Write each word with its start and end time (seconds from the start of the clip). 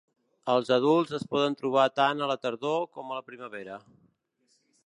Els 0.53 0.71
adults 0.77 1.13
es 1.17 1.25
poden 1.35 1.57
trobar 1.59 1.85
tant 2.01 2.23
a 2.23 2.31
la 2.33 2.39
tardor 2.47 2.91
com 2.97 3.11
a 3.13 3.21
la 3.21 3.27
primavera. 3.31 3.81